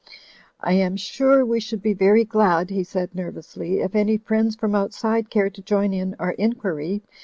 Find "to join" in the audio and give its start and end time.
5.51-5.93